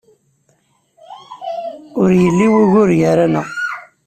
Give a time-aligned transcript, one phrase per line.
[2.01, 3.47] Ur yelli wugur gar-aɣ.